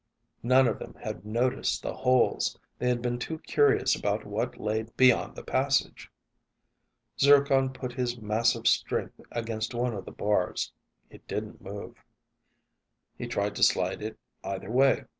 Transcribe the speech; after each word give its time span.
None 0.41 0.67
of 0.67 0.79
them 0.79 0.95
had 0.95 1.25
noticed 1.27 1.83
the 1.83 1.93
holes. 1.95 2.57
They 2.79 2.89
had 2.89 3.03
been 3.03 3.19
too 3.19 3.37
curious 3.37 3.95
about 3.95 4.25
what 4.25 4.59
lay 4.59 4.87
beyond 4.97 5.35
the 5.35 5.43
passage. 5.43 6.09
Zircon 7.19 7.71
put 7.71 7.93
his 7.93 8.17
massive 8.17 8.65
strength 8.67 9.21
against 9.31 9.75
one 9.75 9.93
of 9.93 10.05
the 10.05 10.11
bars. 10.11 10.71
It 11.11 11.27
didn't 11.27 11.61
move. 11.61 11.97
He 13.15 13.27
tried 13.27 13.53
to 13.57 13.61
slide 13.61 14.01
it 14.01 14.17
either 14.43 14.71
way. 14.71 15.03